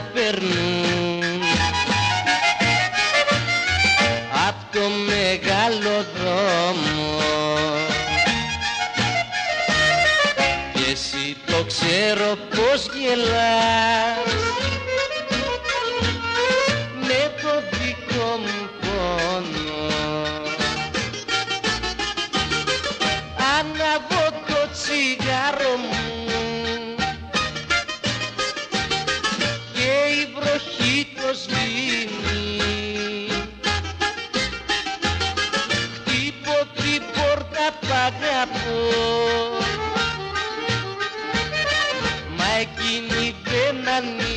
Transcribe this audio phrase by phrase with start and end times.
[0.00, 0.67] perna.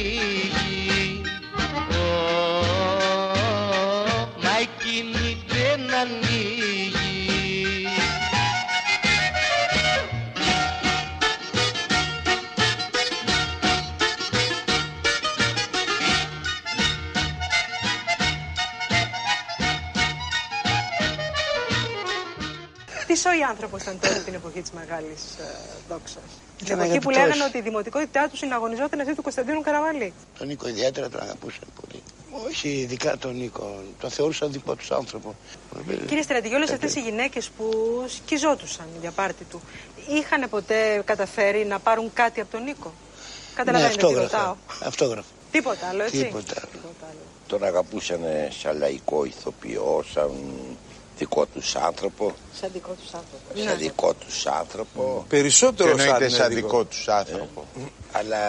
[0.04, 0.61] ಕೈ
[23.52, 25.22] άνθρωπος ήταν τότε την εποχή της μεγάλης
[25.90, 26.24] δόξας.
[26.58, 27.28] Την Ήταν εποχή που αγαπητός.
[27.28, 30.14] λέγανε ότι η δημοτικότητά τους συναγωνιζόταν αυτή του Κωνσταντίνου Καραβαλή.
[30.38, 32.00] Τον Νίκο ιδιαίτερα τον αγαπούσαν πολύ.
[32.48, 33.84] Όχι ειδικά τον Νίκο.
[34.00, 35.36] Τον θεωρούσαν δικό του άνθρωπο.
[36.08, 37.66] Κύριε Στρατηγή, όλε αυτές οι γυναίκες που
[38.08, 39.62] σκιζόντουσαν για πάρτι του,
[40.10, 44.38] είχαν ποτέ καταφέρει να πάρουν κάτι από τον Νίκο; Ναι, Καταλαβαίνετε τι αυτόγραφα.
[44.38, 44.56] ρωτάω.
[44.84, 45.28] Αυτόγραφα.
[45.52, 46.68] Τίποτα άλλο, έτσι; Τίποτα άλλο.
[46.72, 47.20] Τίποτα άλλο.
[47.48, 48.20] Τον αγαπούσαν
[48.62, 50.30] σαν λαϊκό ηθοποιό, σαν
[51.22, 53.68] δικό τους άνθρωπο, Σαν δικό τους άνθρωπο.
[53.70, 56.68] σαν δικό τους άνθρωπο, Περισσότερο Εννοείται σαν, σαν δικό.
[56.68, 57.66] δικό τους άνθρωπο.
[58.12, 58.40] αλλά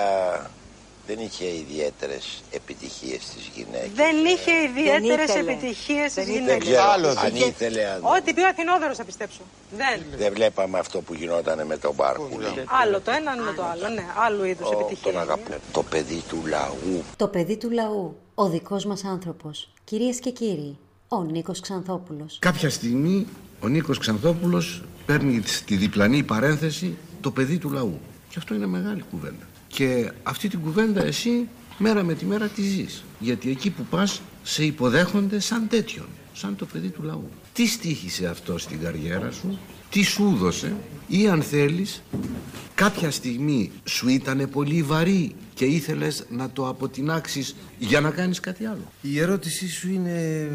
[1.07, 3.91] δεν είχε ιδιαίτερες επιτυχίες στις γυναίκες.
[3.95, 5.51] Δεν είχε ιδιαίτερες ήθελε.
[5.53, 6.69] επιτυχίες στις Δεν Δεν γυναίκες.
[6.69, 8.01] ξέρω Άλλο αν δεν ήθελε, αν...
[8.05, 9.41] Ό,τι πει ο Αθηνόδωρος θα πιστέψω.
[9.77, 10.03] Δεν.
[10.17, 12.47] Δεν βλέπαμε αυτό που γινόταν με τον Μπάρκουλη.
[12.83, 13.89] Άλλο το ένα με το άλλο.
[13.89, 15.13] Ναι, άλλου είδους Ο- επιτυχία.
[15.13, 15.55] Τον αγαπώ.
[15.73, 17.05] Το παιδί του λαού.
[17.17, 18.17] Το παιδί του λαού.
[18.35, 19.73] Ο δικός μας άνθρωπος.
[19.85, 20.79] Κυρίες και κύριοι,
[21.17, 22.37] ο Νίκος Ξανθόπουλος.
[22.39, 23.27] Κάποια στιγμή
[23.61, 28.01] ο Νίκος Ξανθόπουλος παίρνει στη διπλανή παρένθεση το παιδί του λαού.
[28.29, 29.47] Και αυτό είναι μεγάλη κουβέντα.
[29.69, 33.05] Και αυτή την κουβέντα εσύ μέρα με τη μέρα τη ζεις.
[33.19, 37.29] Γιατί εκεί που πας σε υποδέχονται σαν τέτοιον, σαν το παιδί του λαού.
[37.53, 39.59] Τι στήχησε αυτό στην καριέρα σου,
[39.93, 40.75] τι σου έδωσε
[41.09, 42.03] ή αν θέλεις
[42.75, 48.67] κάποια στιγμή σου ήταν πολύ βαρύ και ήθελες να το αποτινάξεις για να κάνεις κάτι
[48.67, 48.93] άλλο.
[49.03, 50.49] Η ερώτησή σου είναι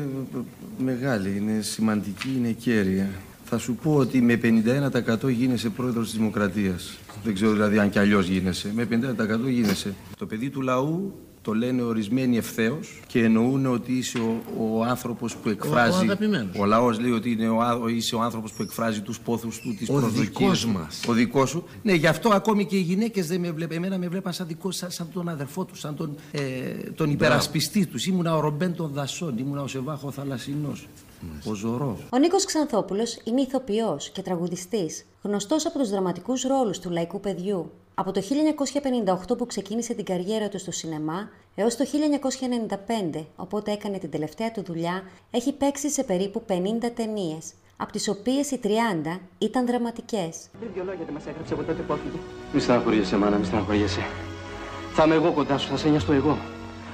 [0.77, 3.09] μεγάλη, είναι σημαντική, είναι κέρια.
[3.43, 6.97] Θα σου πω ότι με 51% γίνεσαι πρόεδρος της Δημοκρατίας.
[7.23, 8.71] Δεν ξέρω δηλαδή αν κι αλλιώς γίνεσαι.
[8.75, 9.93] Με 50% γίνεσαι.
[10.17, 15.35] Το παιδί του λαού το λένε ορισμένοι ευθέως και εννοούν ότι είσαι ο, ο άνθρωπος
[15.35, 15.97] που εκφράζει.
[16.03, 16.57] αγαπημένος.
[16.59, 19.59] ο λαός λέει ότι είναι ο, α- ο- είσαι ο άνθρωπος που εκφράζει τους πόθους
[19.59, 20.69] του, τις Ο προσδοκίες δικός του.
[20.69, 20.99] μας.
[21.07, 21.63] Ο δικός σου.
[21.83, 23.77] Ναι, γι' αυτό ακόμη και οι γυναίκες δεν με βλέπαν.
[23.77, 26.41] Εμένα με βλέπαν σαν, δικό, σαν, σαν τον αδερφό τους, σαν τον, ε,
[26.95, 28.05] τον υπερασπιστή τους.
[28.05, 30.87] Ήμουνα ο Ρομπέν των Δασών, ήμουνα ο Σεβάχο Θαλασσινός.
[31.45, 31.97] Ο Ζωρός.
[32.09, 37.71] Ο Νίκος Ξανθόπουλος είναι ηθοποιός και τραγουδιστής, γνωστός από τους δραματικούς ρόλους του λαϊκού παιδιού.
[37.99, 38.21] Από το
[39.31, 41.85] 1958 που ξεκίνησε την καριέρα του στο σινεμά, έως το
[43.15, 46.53] 1995, οπότε έκανε την τελευταία του δουλειά, έχει παίξει σε περίπου 50
[46.95, 50.37] ταινίες, από τις οποίες οι 30 ήταν δραματικές.
[50.73, 52.17] Δύο λόγια δεν μας έγραψε από τότε που έφυγε.
[52.53, 54.05] Μη στεναχωριέσαι, μάνα, μη στεναχωριέσαι.
[54.93, 56.37] Θα είμαι εγώ κοντά σου, θα σε νοιαστώ εγώ.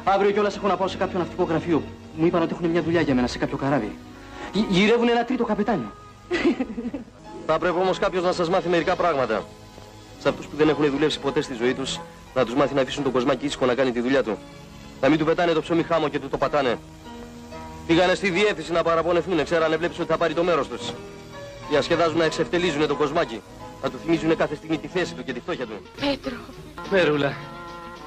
[0.04, 1.82] Αύριο κιόλας έχω να πάω σε κάποιο ναυτικό γραφείο.
[2.18, 3.96] Μου είπαν ότι έχουν μια δουλειά για μένα σε κάποιο καράβι.
[4.54, 5.92] Γυ- Γυρεύουν ένα τρίτο καπετάνιο.
[7.46, 9.44] θα πρέπει όμως κάποιος να σας μάθει μερικά πράγματα.
[10.24, 12.00] Σε αυτούς που δεν έχουν δουλέψει ποτέ στη ζωή τους,
[12.34, 14.38] να τους μάθει να αφήσουν τον κοσμάκι ήσυχο να κάνει τη δουλειά του.
[15.02, 16.80] Να μην του πετάνε το ψωμί χάμο και του το πατάνε.
[17.88, 20.94] Πήγανε στη διεύθυνση να παραπονεθούν, ξέρανε βλέπεις ότι θα πάρει το μέρος τους.
[21.70, 23.42] Διασκεδάζουν να εξευτελίζουν το κοσμάκι.
[23.84, 25.74] Να του θυμίζουν κάθε στιγμή τη θέση του και τη φτώχεια του.
[26.00, 26.38] Πέτρο.
[26.92, 27.34] Μερούλα,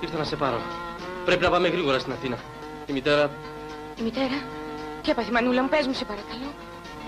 [0.00, 0.60] ήρθα να σε πάρω.
[1.24, 2.38] Πρέπει να πάμε γρήγορα στην Αθήνα.
[2.86, 3.30] Η μητέρα
[3.98, 4.38] Η μητέρα;
[5.02, 6.48] Τι έπαθε, Μανούλα μου, πες μου σε παρακαλώ.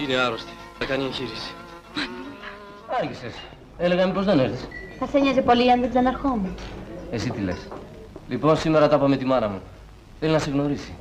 [0.01, 0.53] είναι άρρωστη.
[0.79, 1.51] Θα κάνει εγχείρηση.
[1.97, 2.49] Μανούλα.
[3.01, 3.35] Άργησες.
[3.79, 4.69] Έλεγα μήπως δεν έρθεις.
[4.99, 6.55] Θα σε νοιάζει πολύ αν δεν ξαναρχόμουν.
[7.11, 7.69] Εσύ τι λες.
[8.29, 9.61] Λοιπόν, σήμερα τα είπα με τη μάνα μου.
[10.21, 10.95] Θέλει να σε γνωρίσει.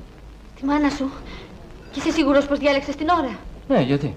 [0.56, 1.10] Τη μάνα σου;
[1.92, 4.14] Και είσαι σίγουρος πως διάλεξες την ώρα; Ναι, γιατί;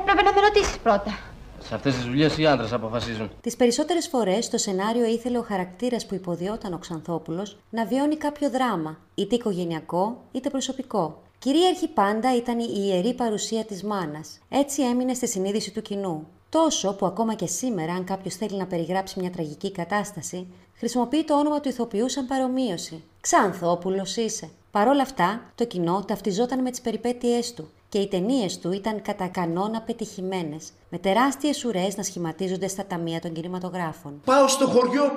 [0.00, 1.18] Έπρεπε να με ρωτήσεις πρώτα.
[1.58, 3.30] Σε αυτές τις δουλειές οι άντρες αποφασίζουν.
[3.40, 8.50] Τις περισσότερες φορές το σενάριο ήθελε ο χαρακτήρας που υποδιόταν ο Ξανθόπουλος να βιώνει κάποιο
[8.50, 11.22] δράμα, είτε οικογενειακό είτε προσωπικό.
[11.38, 14.38] Κυρίαρχη πάντα ήταν η ιερή παρουσία της μάνας.
[14.48, 16.26] Έτσι έμεινε στη συνείδηση του κοινού.
[16.58, 20.46] Τόσο που ακόμα και σήμερα, αν κάποιος θέλει να περιγράψει μια τραγική κατάσταση,
[20.78, 23.02] χρησιμοποιεί το όνομα του ηθοποιού σαν παρομοίωση.
[23.20, 24.50] Ξανθόπουλος είσαι.
[24.70, 29.02] Παρ' όλα αυτά, το κοινό ταυτιζόταν με τις περιπέτειές του και οι ταινίες του ήταν
[29.02, 34.20] κατά κανόνα πετυχημένες, με τεράστιες ουρές να σχηματίζονται στα ταμεία των κινηματογράφων.
[34.24, 35.12] Πάω στο χωριό,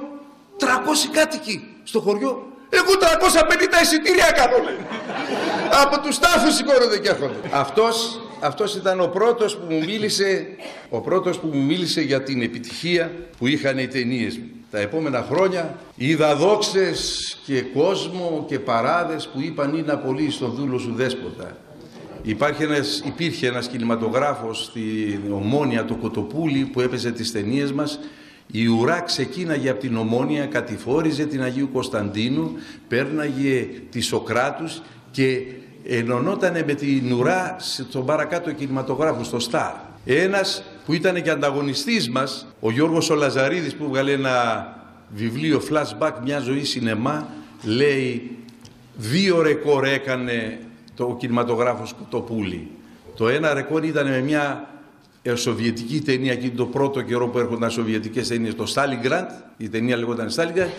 [0.59, 0.65] 300
[1.11, 2.47] κάτοικοι στο χωριό.
[2.69, 4.79] Εγώ 350 εισιτήρια κάνω, λέει.
[5.83, 7.49] Από τους τάφους σηκώνονται και έρχονται.
[7.51, 10.47] Αυτός, αυτός ήταν ο πρώτος που μου μίλησε,
[10.89, 14.49] ο πρώτος που μου μίλησε για την επιτυχία που είχαν οι ταινίες μου.
[14.71, 20.77] Τα επόμενα χρόνια είδα δόξες και κόσμο και παράδες που είπαν είναι πολύ στον δούλο
[20.77, 21.57] σου δέσποτα.
[22.23, 27.99] Υπάρχει ένας, υπήρχε ένας κινηματογράφος στην Ομόνια, το Κοτοπούλι, που έπαιζε τις ταινίες μας.
[28.51, 32.51] Η ουρά ξεκίναγε από την Ομόνια, κατηφόριζε την Αγίου Κωνσταντίνου,
[32.87, 35.41] πέρναγε τη Σοκράτους και
[35.87, 39.73] ενωνότανε με την ουρά στον παρακάτω κινηματογράφο, στο Σταρ.
[40.05, 44.67] Ένας που ήταν και ανταγωνιστής μας, ο Γιώργος ο Λαζαρίδης που βγάλε ένα
[45.09, 47.27] βιβλίο flashback, μια ζωή σινεμά,
[47.63, 48.37] λέει
[48.95, 50.59] δύο ρεκόρ έκανε
[50.95, 52.67] το κινηματογράφος το πουλί.
[53.15, 54.69] Το ένα ρεκόρ ήταν με μια
[55.21, 59.25] ε, σοβιετική ταινία εκείνη το πρώτο καιρό που έρχονταν σοβιετικές ταινίες, το Stalingrad,
[59.57, 60.69] η ταινία λεγόταν Stalingrad,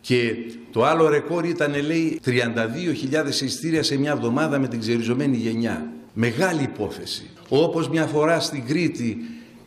[0.00, 0.34] και
[0.72, 5.92] το άλλο ρεκόρ ήταν, λέει, 32.000 εισιτήρια σε μια εβδομάδα με την ξεριζωμένη γενιά.
[6.12, 7.30] Μεγάλη υπόθεση.
[7.48, 9.16] Όπως μια φορά στην Κρήτη,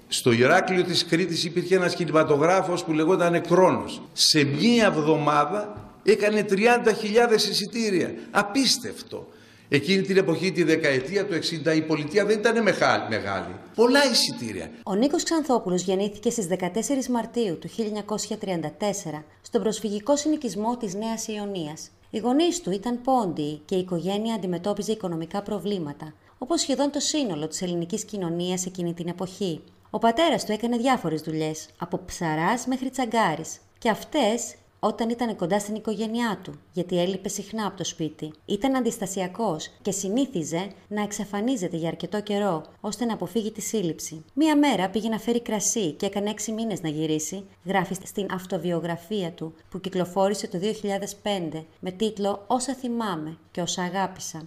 [0.08, 4.02] στο Ηράκλειο της Κρήτης υπήρχε ένας κινηματογράφος που λεγόταν Κρόνος.
[4.14, 8.14] Σε μια εβδομάδα έκανε 30.000 εισιτήρια.
[8.32, 9.28] Απίστευτο.
[9.76, 11.34] Εκείνη την εποχή, τη δεκαετία του
[11.66, 13.10] 60, η πολιτεία δεν ήταν μεγάλη.
[13.10, 13.56] μεγάλη.
[13.76, 14.70] Πολλά εισιτήρια.
[14.84, 21.90] Ο Νίκος Ξανθόπουλος γεννήθηκε στις 14 Μαρτίου του 1934 στον προσφυγικό συνοικισμό της Νέας Ιωνίας.
[22.10, 27.48] Οι γονείς του ήταν πόντιοι και η οικογένεια αντιμετώπιζε οικονομικά προβλήματα, όπως σχεδόν το σύνολο
[27.48, 29.62] της ελληνικής κοινωνίας εκείνη την εποχή.
[29.90, 34.56] Ο πατέρας του έκανε διάφορες δουλειές, από ψαράς μέχρι τσαγκάρης, και αυτές
[34.86, 38.34] όταν ήταν κοντά στην οικογένειά του, γιατί έλειπε συχνά από το σπίτι.
[38.46, 44.26] Ήταν αντιστασιακός και συνήθιζε να εξαφανίζεται για αρκετό καιρό, ώστε να αποφύγει τη σύλληψη.
[44.34, 49.32] Μία μέρα πήγε να φέρει κρασί και έκανε έξι μήνες να γυρίσει, γράφει στην αυτοβιογραφία
[49.32, 50.60] του που κυκλοφόρησε το
[51.54, 54.46] 2005 με τίτλο Όσα θυμάμαι και όσα αγάπησα.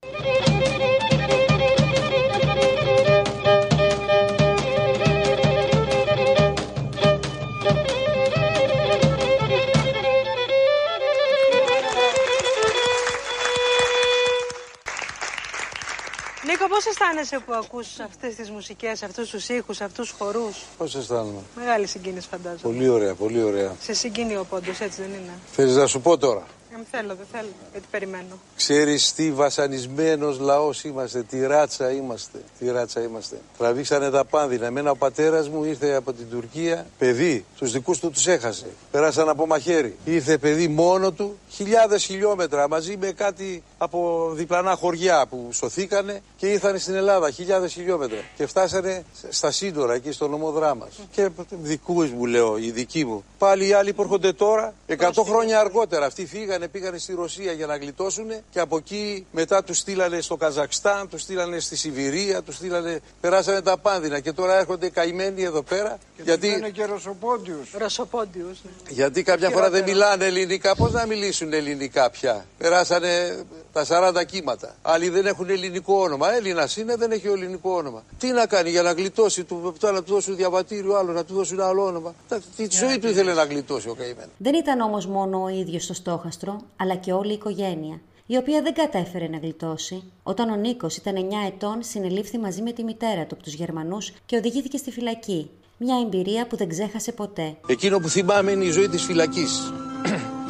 [16.76, 20.94] Νίκο, πώς αισθάνεσαι που ακούς αυτές τις μουσικές, αυτούς τους ήχους, αυτούς τους χορούς; Πώς
[20.94, 22.60] αισθάνομαι; Μεγάλη συγκίνηση φαντάζομαι.
[22.62, 23.76] Πολύ ωραία, πολύ ωραία.
[23.80, 26.46] Σε συγκίνει ο πόντος, έτσι δεν είναι; Θέλεις να σου πω τώρα.
[26.74, 28.38] Ε, θέλω, δεν θέλω, γιατί περιμένω.
[28.56, 33.40] Ξέρεις τι βασανισμένος λαός είμαστε, τι ράτσα είμαστε, τι ράτσα είμαστε.
[33.58, 34.66] Τραβήξανε τα πάνδυνα.
[34.66, 38.66] Εμένα ο πατέρας μου ήρθε από την Τουρκία, παιδί, τους δικούς του τους έχασε.
[38.90, 39.96] Περάσαν από μαχαίρι.
[40.04, 46.46] Ήρθε παιδί μόνο του, χιλιάδες χιλιόμετρα μαζί με κάτι από διπλανά χωριά που σωθήκανε και
[46.46, 48.18] ήρθαν στην Ελλάδα, χιλιάδες χιλιόμετρα.
[48.36, 51.00] Και φτάσανε στα σύνορα εκεί στο νομό Δράμας.
[51.10, 53.24] Και δικούς μου λέω, οι δικοί μου.
[53.38, 57.66] Πάλι οι άλλοι που έρχονται τώρα, 100 χρόνια αργότερα, αυτοί φύγανε, πήγανε στη Ρωσία για
[57.66, 62.54] να γλιτώσουν και από εκεί μετά τους στείλανε στο Καζακστάν, τους στείλανε στη Σιβηρία, τους
[62.54, 65.98] στείλανε, περάσανε τα πάνδυνα και τώρα έρχονται καημένοι εδώ πέρα.
[66.16, 67.70] Και γιατί, είναι και Ρωσοπόντιους.
[67.78, 68.70] Ρωσοπόντιους, ναι.
[68.88, 73.36] γιατί κάποια φορά δεν μιλάνε ελληνικά, πώς να μιλήσουν ελληνικά πια; Περάσανε
[73.72, 74.74] τα 40 κύματα.
[74.82, 76.34] Άλλοι δεν έχουν ελληνικό όνομα.
[76.34, 78.02] Έλληνας είναι, δεν έχει ελληνικό όνομα.
[78.18, 81.34] Τι να κάνει για να γλιτώσει, του, το να του δώσουν διαβατήριο, άλλο να του
[81.34, 82.14] δώσουν άλλο όνομα.
[82.28, 84.30] Τα- Τη ζωή του ήθελε να γλιτώσει ο καημένος.
[84.38, 86.45] Δεν ήταν όμως μόνο ο ίδιος στο στόχαστρο,
[86.76, 90.02] αλλά και όλη η οικογένεια, η οποία δεν κατάφερε να γλιτώσει.
[90.22, 94.12] Όταν ο Νίκος ήταν 9 ετών, συνελήφθη μαζί με τη μητέρα του από τους Γερμανούς
[94.26, 95.50] και οδηγήθηκε στη φυλακή.
[95.78, 97.56] Μια εμπειρία που δεν ξέχασε ποτέ.
[97.66, 99.72] Εκείνο που θυμάμαι είναι η ζωή της φυλακής.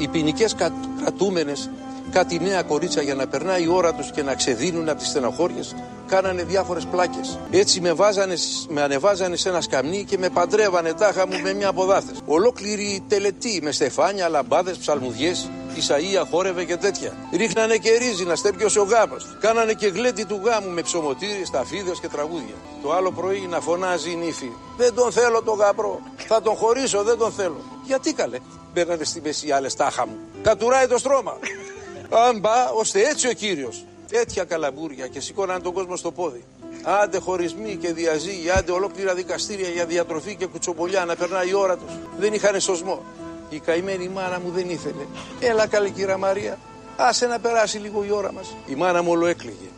[0.01, 0.55] Οι ποινικές
[1.01, 1.71] κρατούμενες
[2.11, 5.75] κάτι νέα κορίτσια για να περνάει η ώρα τους και να ξεδίνουν από τις στενοχώριες
[6.07, 7.39] κάνανε διάφορες πλάκες.
[7.51, 8.35] Έτσι με, βάζανε,
[8.69, 12.21] με ανεβάζανε σε ένα σκαμνί και με παντρεύανε τάχα μου με μια αποδάθεση.
[12.27, 17.17] Ολόκληρη τελετή με στεφάνια, λαμπάδες, ψαλμουδιές, Ισαΐα χόρευε και τέτοια.
[17.33, 19.37] Ρίχνανε και ρύζι να στέρπιωσε ο γάμος.
[19.41, 22.55] Κάνανε και γλέντι του γάμου με ψωμοτήρι, σταφίδες και τραγούδια.
[22.83, 24.53] Το άλλο πρωί να φωνάζει η νύφη.
[24.77, 26.01] Δεν τον θέλω τον γαμπρό.
[26.17, 27.61] Θα τον χωρίσω, δεν τον θέλω.
[27.85, 28.39] Γιατί καλέ.
[28.73, 30.17] Μπαίνανε στη μέση οι άλλες τάχα μου.
[30.43, 31.39] Κατουράει το στρώμα.
[32.11, 33.85] Αν μπα, ώστε έτσι ο κύριος.
[34.11, 36.45] Τέτοια καλαμπούρια και σηκώναν τον κόσμο στο πόδι.
[36.83, 41.77] Άντε χωρισμοί και διαζύγοι, άντε ολόκληρα δικαστήρια για διατροφή και κουτσομπολιά να περνάει η ώρα
[41.77, 41.93] τους.
[42.19, 43.03] Δεν είχαν σωσμό.
[43.49, 45.07] Η καημένη μάνα μου δεν ήθελε.
[45.41, 46.59] Έλα καλή κύρα Μαρία,
[46.97, 48.55] άσε να περάσει λίγο η ώρα μας.
[48.67, 49.69] Η μάνα μου όλο έκλαιγε.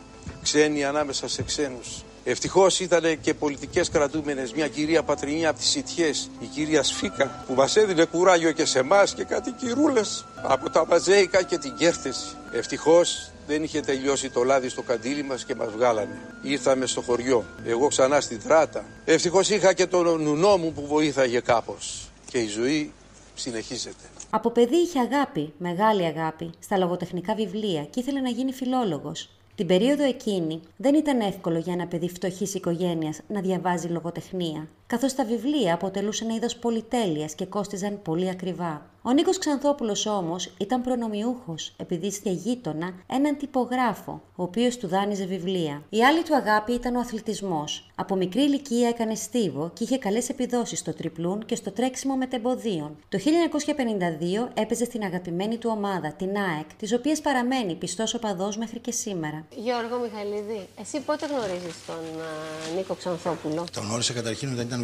[0.43, 2.03] Ξένοι ανάμεσα σε ξένους.
[2.23, 6.09] Ευτυχώς ήταν και πολιτικές κρατούμενες, μια κυρία Πατρινία από τις Σιτιέ,
[6.39, 10.01] η κυρία Σφίκα, που μας έδινε κουράγιο και σε εμάς και κάτι κυρούλε
[10.41, 12.25] από τα Μαζέικα και την Κέρθεση.
[12.51, 16.19] Ευτυχώς δεν είχε τελειώσει το λάδι στο καντήλι μας και μας βγάλανε.
[16.41, 17.45] Ήρθαμε στο χωριό.
[17.65, 18.85] Εγώ ξανά στην Τράτα.
[19.05, 22.11] Ευτυχώς είχα και τον νουνό μου που βοήθαγε κάπως.
[22.25, 22.93] Και η ζωή
[23.39, 24.03] συνεχίζεται.
[24.29, 29.29] Από παιδί είχε αγάπη, μεγάλη αγάπη, στα λογοτεχνικά βιβλία και ήθελε να γίνει φιλόλογος.
[29.55, 35.13] Την περίοδο εκείνη δεν ήταν εύκολο για ένα παιδί φτωχής οικογένειας να διαβάζει λογοτεχνία, καθώς
[35.13, 38.89] τα βιβλία αποτελούσαν είδος πολυτέλειας και κόστιζαν πολύ ακριβά.
[39.01, 45.25] Ο Νίκος Ξανθόπουλος όμως ήταν προνομιούχος, επειδή είχε γείτονα έναν τυπογράφο, ο οποίος του δάνειζε
[45.25, 45.81] βιβλία.
[45.89, 47.91] Η άλλη του αγάπη ήταν ο αθλητισμός.
[47.95, 52.97] Από μικρή ηλικία έκανε στίβο και είχε καλές επιδόσεις στο τριπλούν και στο τρέξιμο μετεμποδίων.
[53.09, 58.79] Το 1952 έπαιζε στην αγαπημένη του ομάδα, την ΑΕΚ, της οποίας παραμένει πιστός οπαδός μέχρι
[58.79, 59.45] και σήμερα.
[59.55, 64.78] Γιώργο Μιχαλίδη, εσύ πότε γνωρίζεις τον uh, Νίκο Ξανθόπουλο; Τον γνώρισα καταρχήν όταν ήταν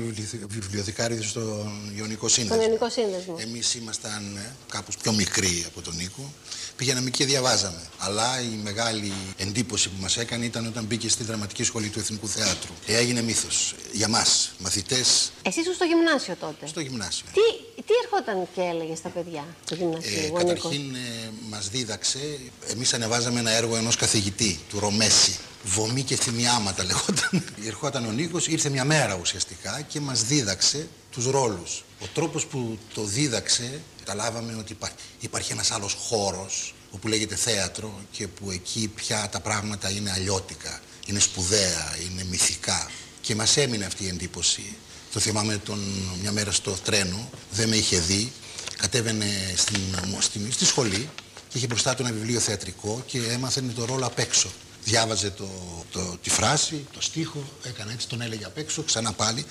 [0.48, 2.56] βιβλιοθηκάριο στον Ιωνικό Σύνδεσμο.
[2.56, 3.36] Στον Ιωνικό Σύνδεσμο.
[3.40, 6.34] Εμείς ήμασταν ε, κάπως πιο μικροί από τον Νίκο.
[6.76, 7.82] Πήγαμε και διαβάζαμε.
[7.98, 12.28] Αλλά η μεγάλη εντύπωση που μας έκανε ήταν όταν μπήκε στη δραματική σχολή του Εθνικού
[12.28, 12.74] Θεάτρου.
[12.86, 15.32] Ε, έγινε μύθος για μας, μαθητές.
[15.42, 17.26] Εσύ ήσουν στο γυμνάσιο τότε; Στο γυμνάσιο.
[17.34, 22.94] Τι, τι ερχόταν και έλεγε στα παιδιά του γυμνασίου, ε, Καταρχήν ε, μας δίδαξε, εμείς
[22.94, 25.38] ανεβάζαμε ένα έργο ενός καθηγητή, του Ρωμέση.
[25.64, 27.44] Βομή και θυμιάματα λεγόταν.
[27.68, 31.84] Ερχόταν ο Νίκος, ήρθε μια μέρα ουσιαστικά και μας δίδαξε τους ρόλους.
[32.02, 37.94] Ο τρόπος που το δίδαξε, καταλάβαμε ότι υπάρχει, υπάρχει ένας άλλος χώρος όπου λέγεται θέατρο
[38.12, 42.92] και που εκεί πια τα πράγματα είναι αλλιώτικα, είναι σπουδαία, είναι μυθικά.
[43.22, 44.76] Και μας έμεινε αυτή η εντύπωση.
[45.16, 45.80] Το θυμάμαι τον,
[46.22, 48.32] μια μέρα στο τρένο, δεν με είχε δει,
[48.78, 49.80] κατέβαινε στην,
[50.20, 51.10] στην, στη σχολή
[51.50, 54.50] και είχε μπροστά του ένα βιβλίο θεατρικό και έμαθε το ρόλο απ' έξω.
[54.84, 55.50] Διάβαζε το,
[55.92, 59.46] το, τη φράση, το στίχο, έκανε έτσι, τον έλεγε απ' έξω, ξανά πάλι.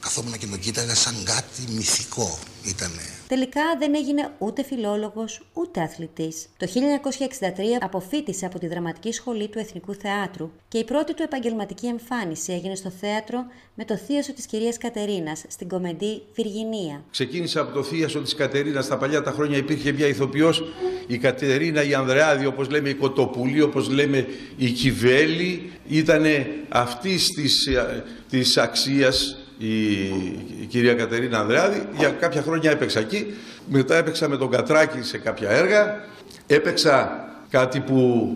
[0.00, 3.02] Καθόμουν και τον κοίταγα σαν κάτι μυθικό ήτανε.
[3.28, 6.46] Τελικά δεν έγινε ούτε φιλόλογος ούτε αθλητής.
[6.56, 11.86] Το 1963 αποφύτησε από τη Δραματική Σχολή του Εθνικού Θεάτρου και η πρώτη του επαγγελματική
[11.86, 17.04] εμφάνιση έγινε στο θέατρο με το θείασο της κυρίας Κατερίνας στην κομεντή Βυργινία.
[17.10, 18.84] Ξεκίνησα από το θείασο της Κατερίνας.
[18.84, 20.62] Στα παλιά τα χρόνια υπήρχε μια ηθοποιός,
[21.06, 24.26] η Κατερίνα η Ανδρεάδη, όπως λέμε η Κοτοπουλή, όπως λέμε
[24.56, 25.72] η Κιβέλη.
[25.88, 26.24] Ήταν
[26.68, 31.82] αυτής της, ε, της αξίας η, κυρία Κατερίνα Ανδρεάδη.
[31.96, 33.26] Για κάποια χρόνια έπαιξα εκεί.
[33.68, 36.04] Μετά έπαιξα με τον Κατράκη σε κάποια έργα.
[36.46, 38.30] Έπαιξα κάτι που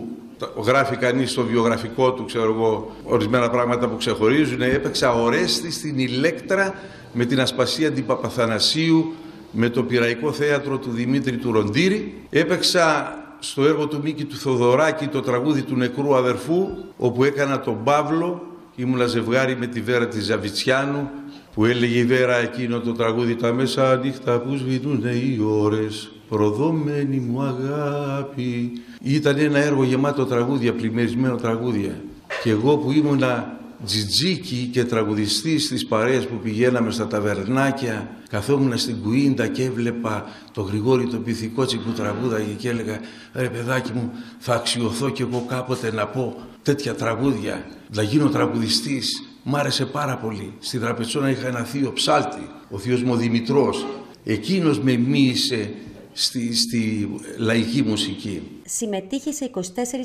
[0.65, 4.61] γράφει κανείς στο βιογραφικό του, ξέρω εγώ, ορισμένα πράγματα που ξεχωρίζουν.
[4.61, 6.73] Έπαιξα Ορέστη στην Ηλέκτρα
[7.13, 9.13] με την Ασπασία Αντιπαπαθανασίου
[9.51, 12.13] με το πυραϊκό θέατρο του Δημήτρη του Ροντήρη.
[12.29, 16.67] Έπαιξα στο έργο του Μίκη του Θοδωράκη το τραγούδι του νεκρού αδερφού
[16.97, 21.09] όπου έκανα τον Παύλο Ήμουνα ζευγάρι με τη Βέρα της Ζαβιτσιάνου
[21.53, 27.17] που έλεγε η Βέρα εκείνο το τραγούδι τα μέσα νύχτα που σβηνούνε οι ώρες προδομένη
[27.17, 28.71] μου αγάπη.
[29.01, 32.01] Ήταν ένα έργο γεμάτο τραγούδια, πλημμυρισμένο τραγούδια.
[32.43, 39.01] Και εγώ που ήμουνα τζιτζίκι και τραγουδιστής στις παρέες που πηγαίναμε στα ταβερνάκια καθόμουν στην
[39.01, 42.99] Κουίντα και έβλεπα το Γρηγόρη το Πυθικότσι που τραγούδαγε και έλεγα
[43.33, 49.23] ρε παιδάκι μου θα αξιωθώ κι εγώ κάποτε να πω τέτοια τραγούδια να γίνω τραγουδιστής
[49.43, 53.85] μ' άρεσε πάρα πολύ στη Τραπετσόνα είχα ένα θείο ψάλτη ο θείος μου ο Δημητρός
[54.23, 55.73] εκείνος με μίλησε
[56.13, 58.41] στη, στη λαϊκή μουσική.
[58.65, 59.61] Συμμετείχε σε 24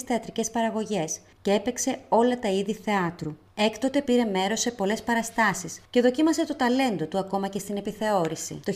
[0.07, 3.37] θεατρικές παραγωγές και έπαιξε όλα τα είδη θεάτρου.
[3.67, 8.61] Έκτοτε πήρε μέρος σε πολλές παραστάσεις και δοκίμασε το ταλέντο του ακόμα και στην επιθεώρηση.
[8.64, 8.73] Το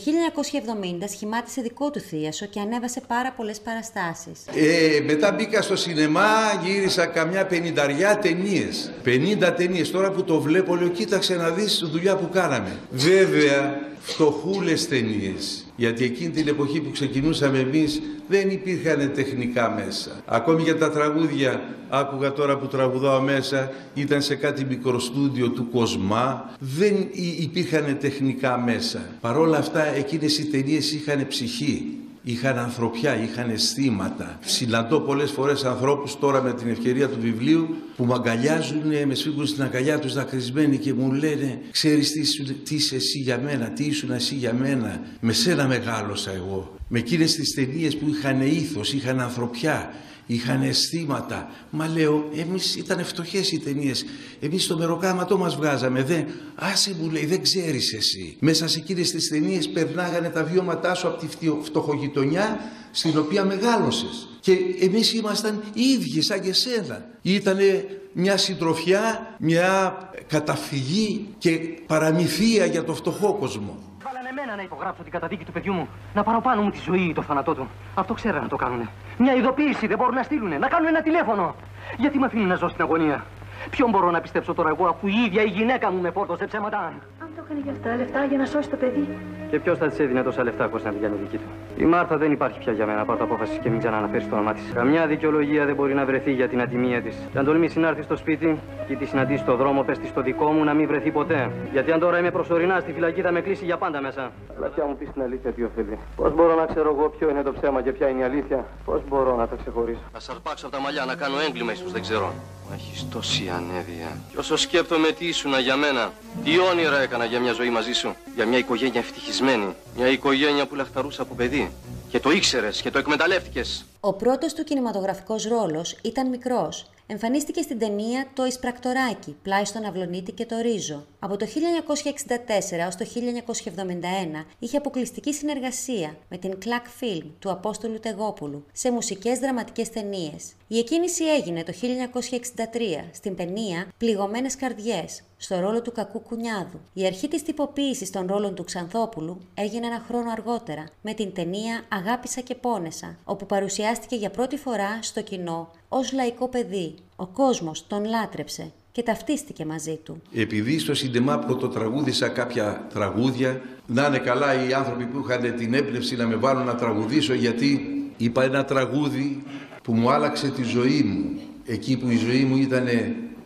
[1.00, 4.40] 1970 σχημάτισε δικό του θίασο και ανέβασε πάρα πολλές παραστάσεις.
[4.54, 6.30] Ε, μετά μπήκα στο σινεμά,
[6.64, 8.92] γύρισα καμιά πενηνταριά ταινίες.
[9.04, 9.90] 50 ταινίες.
[9.90, 12.78] Τώρα που το βλέπω, λέω, κοίταξε να δεις δουλειά που κάναμε.
[12.90, 15.63] Βέβαια, φτωχούλες ταινίες.
[15.76, 20.10] Γιατί εκείνη την εποχή που ξεκινούσαμε εμείς δεν υπήρχαν τεχνικά μέσα.
[20.26, 26.54] Ακόμη για τα τραγούδια, άκουγα τώρα που τραγουδάω μέσα, ήταν σε κάτι μικροστούντιο του Κοσμά,
[26.58, 26.94] δεν
[27.38, 29.00] υπήρχαν τεχνικά μέσα.
[29.20, 34.38] Παρόλα αυτά εκείνες οι ταινίες είχαν ψυχή είχαν ανθρωπιά, είχαν αισθήματα.
[34.40, 39.46] Συναντώ πολλές φορές ανθρώπους τώρα με την ευκαιρία του βιβλίου που με αγκαλιάζουν, με σφίγγουν
[39.46, 43.84] στην αγκαλιά τους δακρυσμένοι και μου λένε «Ξέρεις τι, τι είσαι εσύ για μένα, τι
[43.84, 46.76] ήσουν εσύ για μένα, με σένα μεγάλωσα εγώ».
[46.88, 49.94] Με εκείνες τις ταινίες που είχαν ήθος, είχαν ανθρωπιά,
[50.26, 51.50] είχαν αισθήματα.
[51.70, 54.04] Μα λέω, εμείς ήταν φτωχές οι ταινίες.
[54.40, 56.02] Εμείς το μεροκάματό μας βγάζαμε.
[56.02, 58.36] Δεν, άσε μου λέει, δεν ξέρεις εσύ.
[58.40, 62.58] Μέσα σε εκείνες τις ταινίες περνάγανε τα βιώματά σου από τη φτωχογειτονιά
[62.90, 64.28] στην οποία μεγάλωσες.
[64.44, 67.04] Και εμείς ήμασταν οι ίδιοι σαν και σένα.
[67.22, 71.50] Ήτανε μια συντροφιά, μια καταφυγή και
[71.86, 73.94] παραμυθία για το φτωχό κόσμο
[74.38, 75.88] εμένα να υπογράψω την καταδίκη του παιδιού μου.
[76.14, 77.68] Να πάρω πάνω μου τη ζωή ή το θάνατό του.
[77.94, 78.88] Αυτό ξέρανε να το κάνουνε.
[79.18, 80.58] Μια ειδοποίηση δεν μπορούν να στείλουνε.
[80.58, 81.54] Να κάνουν ένα τηλέφωνο.
[81.98, 83.24] Γιατί με αφήνουν να ζω στην αγωνία;
[83.70, 86.92] Ποιον μπορώ να πιστέψω τώρα εγώ αφού η ίδια η γυναίκα μου με φόρτωσε ψέματα;
[87.36, 89.08] Αν το έκανε για αυτά λεφτά για να σώσει το παιδί.
[89.50, 92.16] Και ποιος θα της έδινε τόσα λεφτά χωρίς να την κάνει δική του; Η Μάρθα
[92.16, 93.04] δεν υπάρχει πια για μένα.
[93.04, 94.62] Πάρω απόφασης και μην ξαναναφέρεις το όνομά της.
[94.74, 97.16] Καμιά δικαιολογία δεν μπορεί να βρεθεί για την ατιμία της.
[97.32, 100.50] Και αν τολμήσεις να έρθεις στο σπίτι και τη συναντήσεις στο δρόμο, πες στο δικό
[100.50, 101.50] μου να μην βρεθεί ποτέ.
[101.72, 104.30] Γιατί αν τώρα είμαι προσωρινά στη φυλακή θα με κλείσει για πάντα μέσα.
[104.56, 105.98] Αλλά πια μου πεις την αλήθεια, τι οφείλει.
[106.16, 109.00] Πώς μπορώ να ξέρω εγώ ποιο είναι το ψέμα και ποια είναι η αλήθεια; Πώς
[109.08, 112.32] μπορώ να τα ξεχωρίσω; Να σαρπάξω από τα μαλλιά να κάνω έγκλημα ίσως δεν ξέρω.
[112.74, 114.10] Έχει τόση ανέδεια.
[114.30, 116.10] Και όσο σκέπτομαι τι ήσουνα για μένα,
[116.44, 118.16] τι όνειρα έκανα για μια ζωή μαζί σου.
[118.34, 119.74] Για μια οικογένεια ευτυχισμένη.
[119.96, 121.70] Μια οικογένεια που λαχταρούσα από παιδί.
[122.08, 123.84] Και το ήξερες και το εκμεταλλεύτηκες.
[124.06, 126.90] Ο πρώτος του κινηματογραφικός ρόλος ήταν μικρός.
[127.06, 131.06] Εμφανίστηκε στην ταινία «Το Ισπρακτοράκι», πλάι στον Αυλονίτη και το Ρίζο.
[131.18, 138.00] Από το 1964 έως το 1971 είχε αποκλειστική συνεργασία με την Κλακ Film του Απόστολου
[138.00, 140.52] Τεγόπουλου σε μουσικές δραματικές ταινίες.
[140.68, 146.80] Η εκκίνηση έγινε το 1963 στην ταινία «Πληγωμένες καρδιές», στο ρόλο του κακού κουνιάδου.
[146.92, 151.84] Η αρχή της τυποποίησης των ρόλων του Ξανθόπουλου έγινε ένα χρόνο αργότερα με την ταινία
[151.88, 156.94] «Αγάπησα και πόνεσα», όπου παρουσιάστηκε για πρώτη φορά στο κοινό ως λαϊκό παιδί.
[157.16, 160.22] Ο κόσμος τον λάτρεψε και ταυτίστηκε μαζί του.
[160.34, 166.16] Επειδή στο Σιντεμά πρωτοτραγούδισα κάποια τραγούδια, να είναι καλά οι άνθρωποι που είχαν την έμπνευση
[166.16, 167.80] να με βάλουν να τραγουδήσω γιατί
[168.16, 169.42] είπα ένα τραγούδι
[169.82, 171.40] που μου άλλαξε τη ζωή μου.
[171.66, 172.86] Εκεί που η ζωή μου ήταν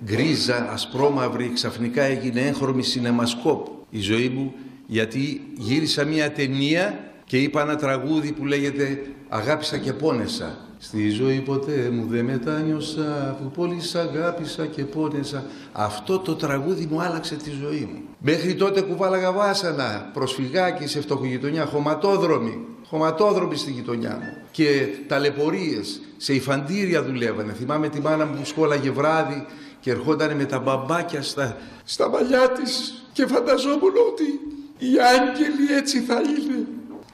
[0.05, 4.55] γκρίζα, ασπρόμαυρη, ξαφνικά έγινε έγχρωμη σινεμασκόπ η ζωή μου
[4.87, 6.99] γιατί γύρισα μια ταινία
[7.29, 10.57] και είπα ένα τραγούδι που λέγεται «Αγάπησα και πόνεσα».
[10.79, 15.45] Στη ζωή ποτέ μου δεν μετάνιωσα που πολύ σ' αγάπησα και πόνεσα.
[15.73, 18.03] Αυτό το τραγούδι μου άλλαξε τη ζωή μου.
[18.19, 24.43] Μέχρι τότε κουβάλαγα βάσανα, προσφυγάκι σε φτωχογειτονιά, χωματόδρομοι, χωματόδρομοι στη γειτονιά μου.
[24.51, 27.53] Και ταλαιπωρίες, σε υφαντήρια δουλεύανε.
[27.53, 29.47] Θυμάμαι τη μάνα μου που σκόλαγε βράδυ
[29.81, 34.41] και ερχόταν με τα μπαμπάκια στα, στα μαλλιά της και φανταζόμουν ότι
[34.79, 36.67] οι άγγελοι έτσι θα είναι.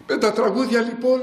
[0.07, 1.21] Με τα τραγούδια λοιπόν.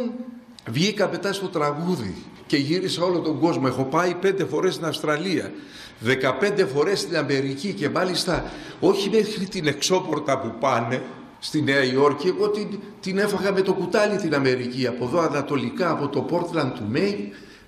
[0.70, 2.15] Βγήκα μετά στο τραγούδι
[2.48, 3.63] και γύρισα όλο τον κόσμο.
[3.67, 5.52] Έχω πάει πέντε φορές στην Αυστραλία,
[6.00, 11.02] δεκαπέντε φορές στην Αμερική και μάλιστα όχι μέχρι την εξώπορτα που πάνε,
[11.39, 15.91] στη Νέα Υόρκη, εγώ την, την έφαγα με το κουτάλι την Αμερική, από εδώ ανατολικά,
[15.91, 17.15] από το Portland του Μέιν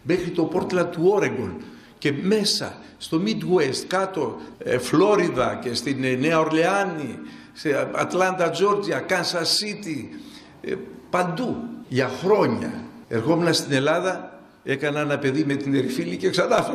[0.01, 1.51] μέχρι το Portland του Oregon.
[1.97, 7.19] Και μέσα στο Midwest, κάτω, ε, Φλόριδα και στην ε, Νέα Ορλεάνη,
[7.53, 10.15] σε Ατλάντα, Τζόρτζια, Kansas City,
[10.61, 10.73] ε,
[11.13, 11.55] παντού,
[11.87, 12.73] για χρόνια.
[13.07, 16.65] Ερχόμουν στην Ελλάδα, έκανα ένα παιδί με την Εριφύλη και ξανά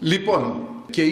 [0.00, 0.56] Λοιπόν,
[0.90, 1.02] και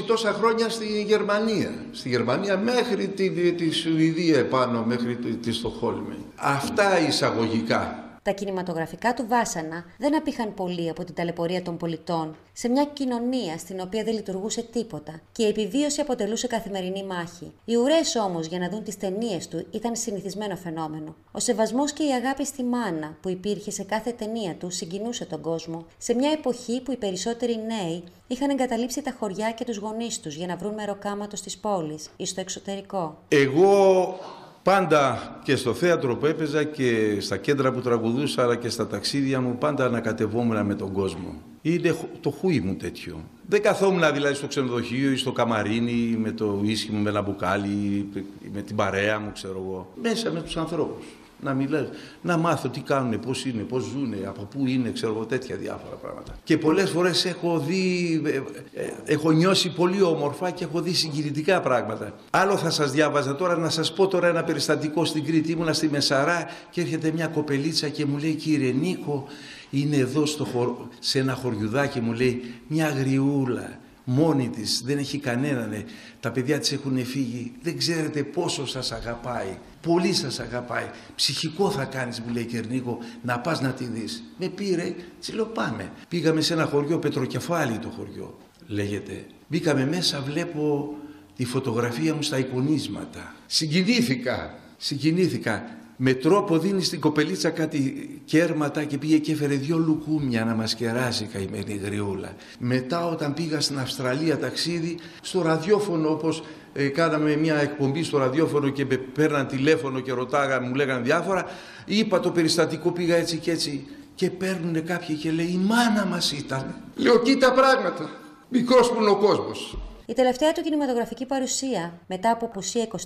[0.00, 1.70] 20 τόσα χρόνια στη Γερμανία.
[1.92, 6.16] Στη Γερμανία μέχρι τη, τη Σουηδία επάνω, μέχρι τη, τη Στοκχόλμη.
[6.36, 8.03] Αυτά εισαγωγικά.
[8.24, 13.58] Τα κινηματογραφικά του Βάσανα δεν απήχαν πολύ από την ταλαιπωρία των πολιτών σε μια κοινωνία
[13.58, 17.52] στην οποία δεν λειτουργούσε τίποτα και η επιβίωση αποτελούσε καθημερινή μάχη.
[17.64, 21.14] Οι ουρές όμως για να δουν τις ταινίες του ήταν συνηθισμένο φαινόμενο.
[21.32, 25.40] Ο σεβασμός και η αγάπη στη μάνα που υπήρχε σε κάθε ταινία του συγκινούσε τον
[25.40, 30.20] κόσμο, σε μια εποχή που οι περισσότεροι νέοι είχαν εγκαταλείψει τα χωριά και τους γονείς
[30.20, 33.18] τους για να βρουν μεροκάματος στι πόλει ή στο εξωτερικό.
[33.28, 34.18] Εγώ
[34.64, 39.40] Πάντα και στο θέατρο που έπαιζα και στα κέντρα που τραγουδούσα αλλά και στα ταξίδια
[39.40, 41.34] μου πάντα ανακατευόμουν με τον κόσμο.
[41.62, 43.24] Είναι το χούι μου τέτοιο.
[43.48, 48.08] Δεν καθόμουν δηλαδή στο ξενοδοχείο ή στο καμαρίνι με το ίσχυ μου με ένα μπουκάλι,
[48.52, 49.92] με την παρέα μου ξέρω εγώ.
[50.02, 51.04] Μέσα με τους ανθρώπους.
[51.44, 51.86] Να μιλάω,
[52.22, 55.96] να μάθω τι κάνουν, πώς είναι, πώς ζουν, από πού είναι, ξέρω εγώ τέτοια διάφορα
[55.96, 56.36] πράγματα.
[56.44, 58.36] Και πολλές φορές έχω δει, ε,
[58.80, 62.14] ε, έχω νιώσει πολύ όμορφα και έχω δει συγκινητικά πράγματα.
[62.30, 65.52] Άλλο θα σας διάβαζα τώρα, να σας πω τώρα ένα περιστατικό στην Κρήτη.
[65.52, 69.26] Ήμουνα στη Μεσαρά και έρχεται μια κοπελίτσα και μου λέει κύριε Νίκο,
[69.70, 70.88] είναι εδώ στο χωρο...
[70.98, 75.84] σε ένα χωριουδάκι μου λέει μια γριούλα μόνη της, δεν έχει κανέναν, ε.
[76.20, 81.84] τα παιδιά της έχουν φύγει, δεν ξέρετε πόσο σας αγαπάει, πολύ σας αγαπάει, ψυχικό θα
[81.84, 84.22] κάνεις μου λέει Κερνίκο να πας να τη δεις.
[84.38, 85.90] Με πήρε, της λέω πάμε.
[86.08, 89.26] Πήγαμε σε ένα χωριό, Πετροκεφάλι το χωριό λέγεται.
[89.48, 90.94] Μπήκαμε μέσα, βλέπω
[91.36, 93.34] τη φωτογραφία μου στα εικονίσματα.
[93.46, 95.78] Συγκινήθηκα, συγκινήθηκα.
[95.96, 100.74] Με τρόπο δίνει στην κοπελίτσα κάτι κέρματα και πήγε και έφερε δυο λουκούμια να μας
[100.74, 102.34] κεράσει καημένη γριούλα.
[102.58, 108.68] Μετά όταν πήγα στην Αυστραλία ταξίδι, στο ραδιόφωνο όπως ε, κάναμε μια εκπομπή στο ραδιόφωνο
[108.68, 111.44] και με παίρναν τηλέφωνο και ρωτάγα, μου λέγανε διάφορα,
[111.84, 116.32] είπα το περιστατικό πήγα έτσι και έτσι και παίρνουν κάποιοι και λέει η μάνα μας
[116.32, 116.74] ήταν.
[116.96, 118.10] Λέω κοίτα πράγματα,
[118.48, 119.76] μικρός που είναι ο κόσμος.
[120.06, 122.96] Η τελευταία του κινηματογραφική παρουσία, μετά από απουσία 24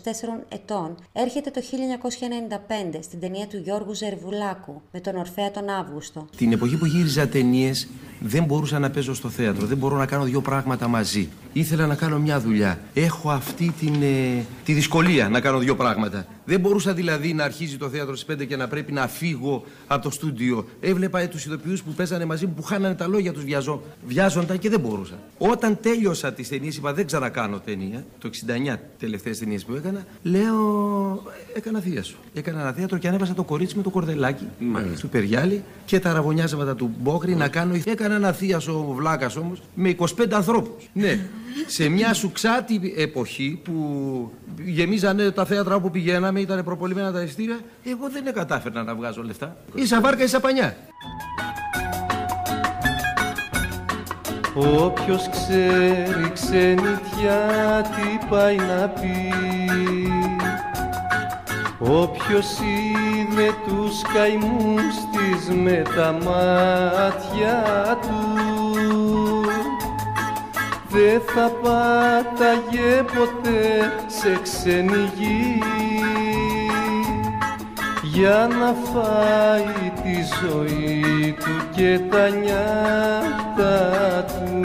[0.48, 1.61] ετών, έρχεται το
[2.94, 6.28] 1995 στην ταινία του Γιώργου Ζερβουλάκου με τον Ορφέα τον Αύγουστο.
[6.37, 7.88] Την εποχή που γύριζα ταινίες,
[8.20, 11.28] δεν μπορούσα να παίζω στο θέατρο, δεν μπορώ να κάνω δύο πράγματα μαζί.
[11.52, 12.78] Ήθελα να κάνω μια δουλειά.
[12.94, 16.26] Έχω αυτή την, ε, τη δυσκολία να κάνω δύο πράγματα.
[16.48, 20.02] Δεν μπορούσα δηλαδή να αρχίζει το θέατρο στις 5 και να πρέπει να φύγω από
[20.02, 20.66] το στούντιο.
[20.80, 23.82] Έβλεπα τους ηθοποιού που παίζανε μαζί μου που χάνανε τα λόγια τους, βιαζό...
[24.06, 25.14] βιάζονταν και δεν μπορούσα.
[25.38, 28.04] Όταν τέλειωσα τις ταινίες, είπα δεν ξανακάνω ταινία.
[28.18, 28.30] Το
[28.72, 30.56] 69 τελευταίες ταινίες που έκανα, λέω
[31.54, 32.16] έκανα θεία σου.
[32.34, 35.00] Έκανα ένα θέατρο και ανέβασα το κορίτσι με το κορδελάκι Μάλιστα.
[35.00, 37.74] του Περιάλη και τα ραβωνιάσματα του Μπόκρη να κάνω.
[37.84, 40.88] Έκανα ένα θεία ο βλάκας όμως με 25 ανθρώπους.
[40.92, 41.20] ναι.
[41.66, 43.74] Σε μια σουξάτη εποχή που
[44.64, 49.57] γεμίζανε τα θέατρα όπου πηγαίναμε, ήταν προπολιμένα τα ειστήρια, εγώ δεν κατάφερνα να βγάζω λεφτά.
[49.74, 50.77] Ίσα βάρκα, ίσα πανιά.
[54.55, 57.46] Όποιος ξέρει ξενιτιά
[57.83, 59.33] τι πάει να πει
[61.79, 67.64] Όποιος είδε τους καημούς της με τα μάτια
[68.03, 68.38] του
[70.88, 75.62] δεν θα πάταγε ποτέ σε ξένη γη
[78.18, 83.76] για να φάει τη ζωή του και τα νιάτα
[84.24, 84.61] του.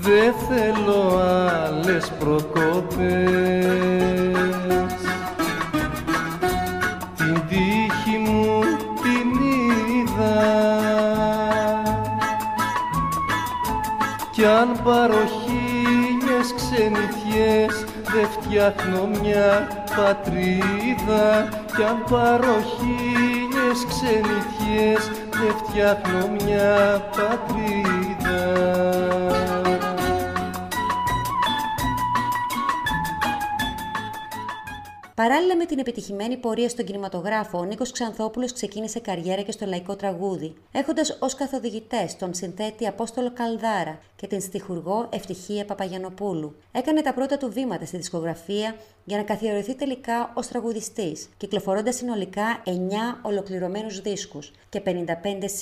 [0.00, 3.87] Δεν θέλω άλλες προκοπές
[14.60, 21.48] αν πάρω χίλιες ξενιτιές δεν φτιάχνω μια πατρίδα.
[21.76, 28.87] Κι αν πάρω χίλιες ξενιτιές δεν φτιάχνω μια πατρίδα
[35.22, 39.96] Παράλληλα με την επιτυχημένη πορεία στον κινηματογράφο, ο Νίκος Ξανθόπουλος ξεκίνησε καριέρα και στο λαϊκό
[39.96, 46.56] τραγούδι, έχοντας ως καθοδηγητές τον συνθέτη Απόστολο Καλδάρα και την στιχουργό Ευτυχία Παπαγιανοπούλου.
[46.72, 52.62] Έκανε τα πρώτα του βήματα στη δισκογραφία για να καθιερωθεί τελικά ως τραγουδιστής, κυκλοφορώντας συνολικά
[52.64, 52.70] 9
[53.22, 54.90] ολοκληρωμένους δίσκους και 55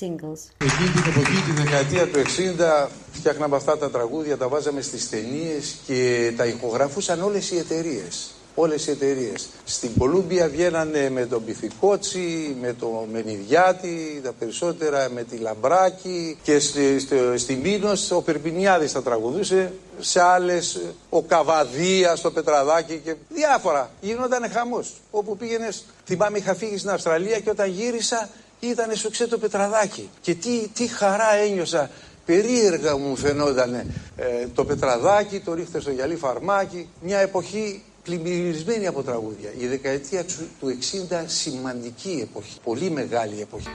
[0.01, 0.40] singles.
[0.61, 5.77] Εκείνη την εποχή, τη δεκαετία του 60, φτιάχναμε αυτά τα τραγούδια, τα βάζαμε στις ταινίες
[5.87, 8.36] και τα ηχογραφούσαν όλες οι εταιρείες.
[8.59, 9.49] Όλες οι εταιρείες.
[9.64, 16.59] Στην Κολούμπια βγαίνανε με τον Πυθικότσι, με τον Μενιδιάτη, τα περισσότερα με τη Λαμπράκη και
[16.59, 19.73] στη, στη, στη Μήνος ο Περπινιάδης τα τραγουδούσε.
[19.99, 23.90] Σε άλλες ο Καβαδία στο Πετραδάκι και διάφορα.
[24.01, 24.95] Γινόταν χαμός.
[25.11, 28.29] Όπου πήγαινες, θυμάμαι είχα φύγει στην Αυστραλία και όταν γύρισα
[28.61, 30.11] ήταν στο ξέ το Πετραδάκι.
[30.21, 31.90] Και τι, τι χαρά ένιωσα
[32.27, 39.03] περίεργα μου φαινόταν ε, το Πετραδάκι, το ρίχτε στο γυαλί φαρμάκι, μια εποχή πλημμυρισμένη από
[39.03, 39.51] τραγούδια.
[39.59, 43.69] Η δεκαετία του- του 60 σημαντική εποχή, πολύ μεγάλη εποχή.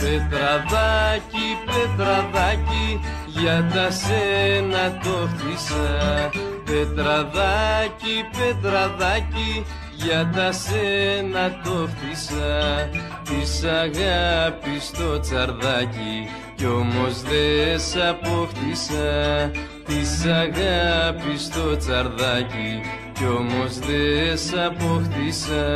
[0.00, 6.30] Πετραδάκι, πετραδάκι, για τα σένα το χτίσα
[6.64, 9.64] Πετραδάκι, πετραδάκι,
[9.96, 12.88] για τα σένα το χτίσα
[13.24, 19.50] Της αγάπης το τσαρδάκι κι όμως δεν σ' αποκτήσα
[19.86, 22.80] Της αγάπης το τσαρδάκι
[23.12, 25.66] κι όμως δεν σ' αποκτήσα.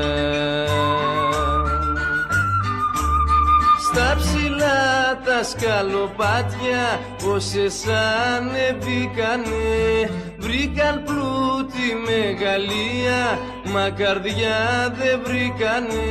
[3.93, 7.85] Στα ψηλά τα σκαλοπάτια Πόσες
[8.37, 13.39] ανεβήκανε Βρήκαν πλούτη μεγαλεία
[13.73, 14.59] Μα καρδιά
[14.99, 16.05] δεν βρήκανε.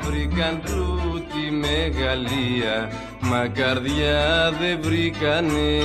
[0.00, 2.90] Βρήκαν πλούτη μεγαλεία
[3.26, 5.78] Μα καρδιά δεν βρήκανε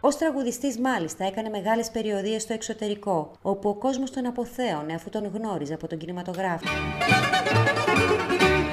[0.00, 5.30] Ω τραγουδιστής, μάλιστα, έκανε μεγάλες περιοδίες στο εξωτερικό, όπου ο κόσμος τον αποθέωνε αφού τον
[5.34, 6.64] γνώριζε από τον κινηματογράφο.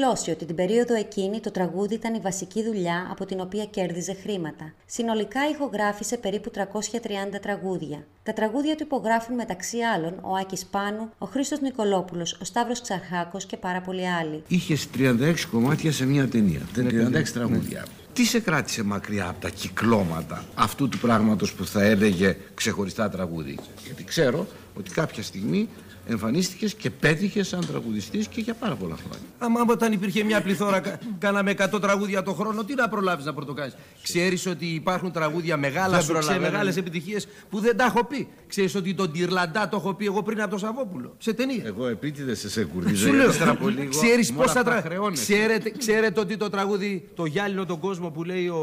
[0.00, 4.14] δηλώσει ότι την περίοδο εκείνη το τραγούδι ήταν η βασική δουλειά από την οποία κέρδιζε
[4.22, 4.72] χρήματα.
[4.86, 6.60] Συνολικά ηχογράφησε περίπου 330
[7.42, 8.06] τραγούδια.
[8.22, 13.46] Τα τραγούδια του υπογράφουν μεταξύ άλλων ο Άκης Πάνου, ο Χρήστος Νικολόπουλος, ο Σταύρος Ξαρχάκος
[13.46, 14.42] και πάρα πολλοί άλλοι.
[14.48, 16.60] Είχες 36 κομμάτια σε μια ταινία.
[16.76, 17.86] 36 τραγούδια.
[18.12, 23.58] Τι σε κράτησε μακριά από τα κυκλώματα αυτού του πράγματος που θα έλεγε ξεχωριστά τραγούδι;
[23.84, 25.68] Γιατί ξέρω ότι κάποια στιγμή
[26.06, 29.26] εμφανίστηκες και πέτυχες σαν τραγουδιστής και για πάρα πολλά χρόνια.
[29.38, 33.32] Άμα όταν υπήρχε μια πληθώρα, κα- κάναμε 100 τραγούδια το χρόνο, τι να προλάβεις να
[33.34, 33.72] πρωτοκάνει.
[34.02, 36.40] Ξέρεις ότι υπάρχουν τραγούδια μεγάλα Δεν σου προλαβαίνω.
[36.40, 38.28] μεγάλες επιτυχίες που δεν τα έχω πει.
[38.48, 41.14] Ξέρεις ότι τον Τυρλαντά το έχω πει εγώ πριν από τον Σαββόπουλο.
[41.18, 41.62] Σε ταινία.
[41.64, 43.06] Εγώ επίτηδες σε σε κουρδίζω.
[43.06, 44.80] Σου λέω, ύστερα από λίγο, ξέρεις με όλα πόσα αυτά τρα...
[44.82, 45.22] χρεώνεσαι.
[45.32, 48.62] ξέρετε, ξέρετε ότι το τραγούδι το γυάλινο τον κόσμο που λέει ο,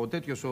[0.00, 0.48] ο τέτοιος ο,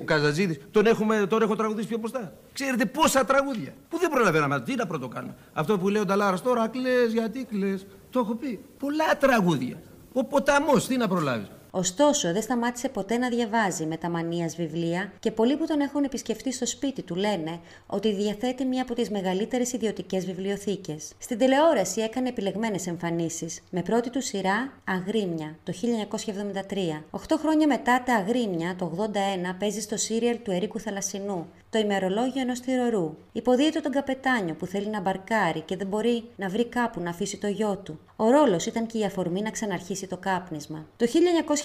[0.00, 2.32] ο Καζατζίδης τον, έχουμε, τον έχω τραγουδίσει πιο μπροστά.
[2.52, 4.60] Ξέρετε πόσα τραγούδια που δεν προλαβαίναμε.
[4.60, 5.36] Τι να πρώτο κάνω.
[5.52, 7.86] Αυτό που λέει ο Νταλάρας τώρα κλαις γιατί κλαις.
[8.10, 8.64] Το έχω πει.
[8.78, 9.82] Πολλά τραγούδια.
[10.12, 11.50] Ο ποταμός τι να προλάβεις.
[11.76, 16.04] Ωστόσο, δεν σταμάτησε ποτέ να διαβάζει με τα μανίας βιβλία και πολλοί που τον έχουν
[16.04, 21.12] επισκεφτεί στο σπίτι του λένε ότι διαθέτει μία από τις μεγαλύτερες ιδιωτικές βιβλιοθήκες.
[21.18, 27.04] Στην τηλεόραση έκανε επιλεγμένες εμφανίσεις, με πρώτη του σειρά Αγρίμια το 1973.
[27.10, 32.40] Οχτώ χρόνια μετά τα Αγρίμια, το 81, παίζει στο σύριαλ του Ερίκου Θαλασσινού, το ημερολόγιο
[32.40, 33.16] ενός θηρορού.
[33.32, 37.36] Υποδίεται τον καπετάνιο που θέλει να μπαρκάρει και δεν μπορεί να βρει κάπου να αφήσει
[37.36, 37.98] το γιο του.
[38.16, 40.86] Ο ρόλος ήταν και η αφορμή να ξαναρχίσει το κάπνισμα.
[40.96, 41.63] Το 1994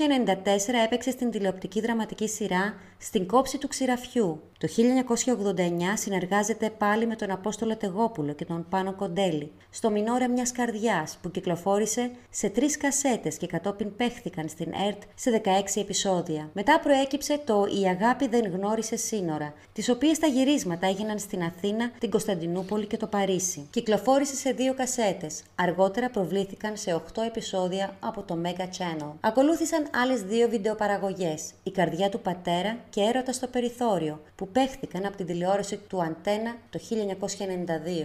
[0.83, 4.41] έπαιξε στην τηλεοπτική δραματική σειρά Στην κόψη του ξηραφιού.
[4.57, 10.51] Το 1989 συνεργάζεται πάλι με τον Απόστολο Τεγόπουλο και τον Πάνο Κοντέλη στο Μινόρε μιας
[10.51, 15.41] καρδιάς που κυκλοφόρησε σε τρεις κασέτες και κατόπιν παίχθηκαν στην ΕΡΤ σε
[15.75, 16.49] 16 επεισόδια.
[16.53, 21.91] Μετά προέκυψε το Η αγάπη δεν γνώρισε σύνορα, τις οποίες τα γυρίσματα έγιναν στην Αθήνα,
[21.99, 23.67] την Κωνσταντινούπολη και το Παρίσι.
[23.69, 25.43] Κυκλοφόρησε σε δύο κασέτες.
[25.55, 29.11] Αργότερα προβλήθηκαν σε 8 επεισόδια από το Mega Channel.
[29.19, 35.17] Ακολούθησαν άλλες δύο βιντεοπαραγωγές, Η καρδιά του πατέρα και Έρωτα στο περιθώριο, που παίχθηκαν από
[35.17, 36.79] την τηλεόραση του Αντένα το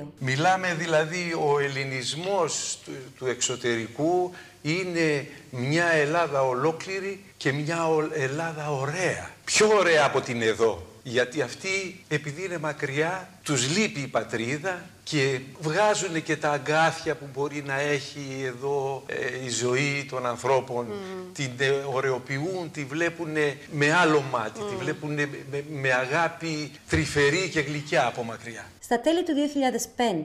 [0.02, 0.12] 1992.
[0.18, 4.30] Μιλάμε δηλαδή ο ελληνισμός του, του εξωτερικού
[4.62, 9.30] είναι μια Ελλάδα ολόκληρη και μια ο- Ελλάδα ωραία.
[9.44, 10.86] Πιο ωραία από την εδώ.
[11.02, 17.28] Γιατί αυτοί επειδή είναι μακριά τους λείπει η πατρίδα και βγάζουν και τα αγκάθια που
[17.34, 20.86] μπορεί να έχει εδώ ε, η ζωή των ανθρώπων.
[21.32, 23.32] Την ε, ωρεοποιούν, τη βλέπουν
[23.70, 25.28] με άλλο μάτι, τη βλέπουν με,
[25.70, 28.64] με αγάπη τρυφερή και γλυκιά από μακριά.
[28.84, 29.32] Στα τέλη του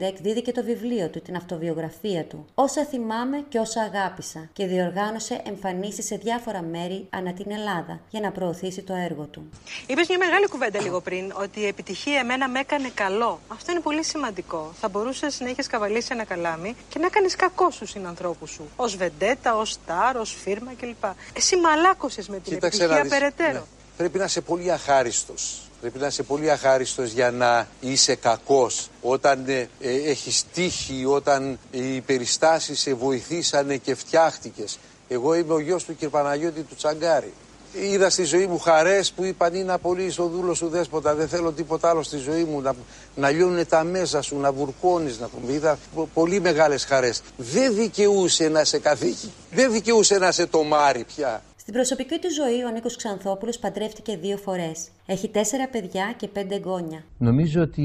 [0.00, 6.06] εκδίδηκε το βιβλίο του, την αυτοβιογραφία του, «Όσα θυμάμαι και όσα αγάπησα» και διοργάνωσε εμφανίσεις
[6.06, 9.50] σε διάφορα μέρη ανά την Ελλάδα για να προωθήσει το έργο του.
[9.86, 13.40] Είπες μια μεγάλη κουβέντα λίγο πριν ότι η επιτυχία εμένα με έκανε καλό.
[13.48, 14.72] Αυτό είναι πολύ σημαντικό.
[14.80, 18.68] Θα μπορούσε να έχεις καβαλήσει ένα καλάμι και να κάνεις κακό στους συνανθρώπους σου.
[18.76, 21.04] Ω βεντέτα, ως στάρ, ως φίρμα κλπ.
[21.32, 23.18] Εσύ μαλάκωσες με την Κοίταξε να επιτυχία δεις.
[23.18, 23.58] περαιτέρω.
[23.58, 23.64] Ναι.
[23.96, 25.60] Πρέπει να είσαι πολύ αχάριστος.
[25.80, 28.88] Πρέπει να είσαι πολύ αχάριστος για να είσαι κακός.
[29.02, 34.78] Όταν ε, ε, έχεις τύχη, όταν οι περιστάσεις σε βοηθήσανε και φτιάχτηκες.
[35.08, 36.04] Εγώ είμαι ο γιος του κ.
[36.06, 37.32] Παναγιώτη του Τσαγκάρη.
[37.72, 41.52] Είδα στη ζωή μου χαρές που είπαν είναι πολύ ο δούλος σου δέσποτα, δεν θέλω
[41.52, 42.74] τίποτα άλλο στη ζωή μου, να,
[43.14, 45.52] να λιώνουν τα μέσα σου, να βουρκώνεις, να πούμε.
[45.52, 47.22] Είδα πο- πολύ μεγάλες χαρές.
[47.36, 51.42] Δεν δικαιούσε να σε καθήκη, δεν δικαιούσε να σε τομάρει πια.
[51.70, 54.88] Στις Στην προσωπική του ζωή, ο Νίκος Ξανθόπουλος παντρεύτηκε δύο φορές.
[55.06, 57.04] Έχει τέσσερα παιδιά και πέντε εγγόνια.
[57.18, 57.82] Νομίζω ότι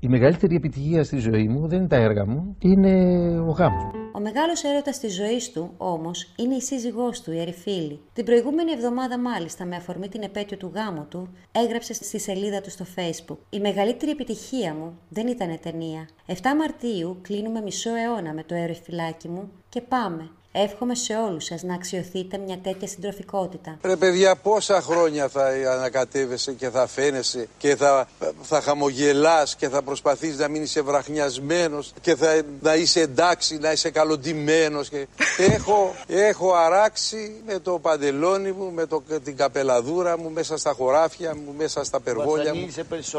[0.00, 2.92] η μεγαλύτερη επιτυχία στη ζωή μου δεν είναι τα έργα μου, είναι
[3.40, 3.90] ο γάμος μου.
[4.12, 8.00] Ο μεγάλος έρωτας της ζωής του, όμως, είναι η σύζυγός του, η Ερυφίλη.
[8.12, 12.70] Την προηγούμενη εβδομάδα, μάλιστα, με αφορμή την επέτειο του γάμου του, έγραψε στη σελίδα του
[12.70, 13.36] στο Facebook.
[13.50, 16.08] Η μεγαλύτερη επιτυχία μου δεν ήταν ταινία.
[16.26, 20.30] 7 Μαρτίου κλείνουμε μισό αιώνα με το Ερυφυλάκι μου και πάμε.
[20.52, 23.78] Εύχομαι σε όλους σας να αξιοθείτε μια τέτοια συντροφικότητα.
[23.82, 28.08] Ρε παιδιά, πόσα χρόνια θα ανακατεύεσαι και θα φαίνεσαι και θα,
[28.42, 33.72] θα χαμογελάς και θα προσπαθείς να μην είσαι βραχνιασμένος και θα, να είσαι εντάξει, να
[33.72, 34.88] είσαι καλοντημένος.
[34.88, 35.06] Και...
[35.38, 41.34] έχω, έχω αράξει με το παντελόνι μου, με το, την καπελαδούρα μου, μέσα στα χωράφια
[41.34, 42.68] μου, μέσα στα περγόλια μου.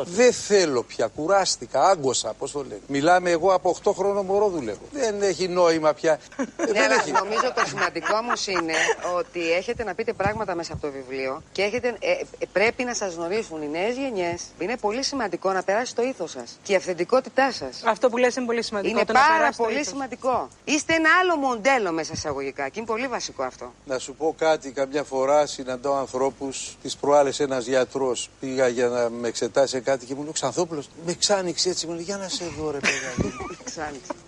[0.06, 2.82] Δεν θέλω πια, κουράστηκα, άγκωσα, πώς το λένε.
[2.88, 4.82] Μιλάμε εγώ από 8 χρόνο μωρό δουλεύω.
[4.92, 6.20] Δεν έχει νόημα πια.
[6.38, 7.20] Ναι, Δεν έχει.
[7.24, 8.74] Νομίζω το σημαντικό όμως είναι
[9.18, 12.94] ότι έχετε να πείτε πράγματα μέσα από το βιβλίο και έχετε, ε, ε, πρέπει να
[12.94, 14.42] σας γνωρίσουν οι νέες γενιές.
[14.60, 17.82] Είναι πολύ σημαντικό να περάσει το ήθος σας και η αυθεντικότητά σας.
[17.86, 18.94] Αυτό που λες είναι πολύ σημαντικό.
[18.96, 19.88] Είναι το να πάρα περάσει το πολύ ήθος.
[19.88, 20.50] σημαντικό.
[20.64, 23.74] Είστε ένα άλλο μοντέλο μέσα εισαγωγικά και είναι πολύ βασικό αυτό.
[23.86, 26.78] Να σου πω κάτι, καμιά φορά συναντώ ανθρώπους.
[26.82, 30.90] Τις προάλλες ένας γιατρός πήγα για να με εξετάσει σε κάτι και μου λέει: Ξανθόπουλος,
[31.06, 31.88] με ξάνοιξε έτσι.
[31.88, 33.36] Μου λέει: Για να σε δω, ρε παιδάκι.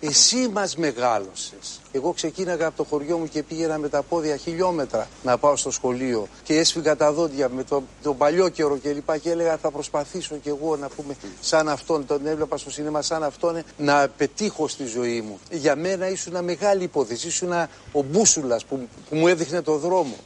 [0.00, 1.80] Εσύ μας μεγάλωσες.
[1.96, 5.70] Εγώ ξεκίναγα από το χωριό μου και πήγαινα με τα πόδια χιλιόμετρα να πάω στο
[5.70, 9.70] σχολείο και έσφυγα τα δόντια με το, τον παλιό καιρό και λοιπά και έλεγα θα
[9.70, 14.68] προσπαθήσω κι εγώ να πούμε σαν αυτόν, τον έβλεπα στο σινέμα σαν αυτόν να πετύχω
[14.68, 15.38] στη ζωή μου.
[15.50, 17.52] Για μένα ήσουν μεγάλη υπόθεση, ήσουν
[17.92, 20.16] ο μπούσουλας που, που μου έδειχνε το δρόμο.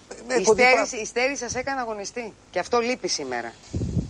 [0.40, 3.52] Η στέρηση, η στέρηση σας έκανε αγωνιστή και αυτό λείπει σήμερα.